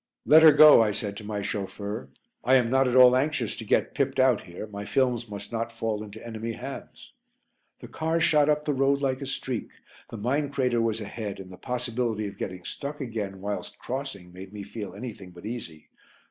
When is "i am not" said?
2.43-2.87